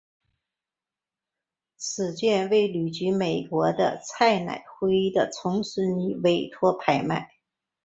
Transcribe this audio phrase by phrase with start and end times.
[1.77, 7.29] 此卷为旅居美国的蔡乃煌的重孙女委托拍卖。